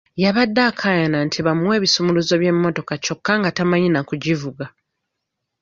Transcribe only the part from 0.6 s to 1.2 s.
akaayana